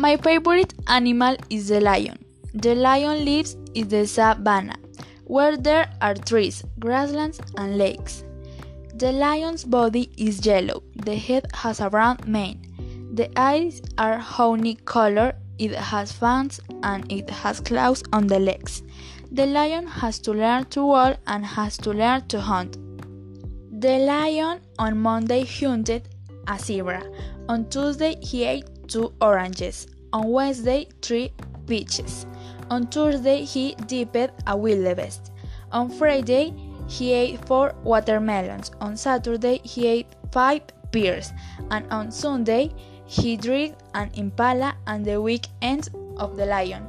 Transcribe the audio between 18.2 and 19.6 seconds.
the legs. The